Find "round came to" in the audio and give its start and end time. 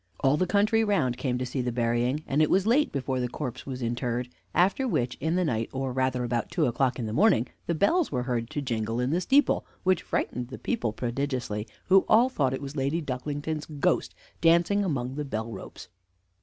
0.83-1.45